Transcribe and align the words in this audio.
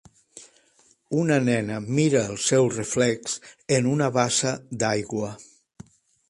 Una 1.23 1.35
nena 1.49 1.77
mira 1.99 2.23
el 2.35 2.39
seu 2.45 2.71
reflex 2.77 3.37
en 3.77 3.91
una 3.93 4.09
bassa 4.17 4.55
d'aigua. 4.83 5.31